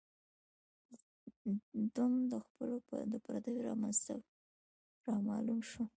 [1.97, 2.75] ذم د خپلو
[3.13, 3.73] د پرديو را
[5.27, 5.83] معلوم شو